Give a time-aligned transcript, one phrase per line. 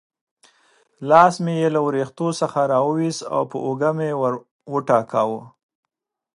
[1.09, 4.09] لاس مې یې له وریښتو څخه را وایست او پر اوږه مې
[4.73, 5.41] وټکاوه.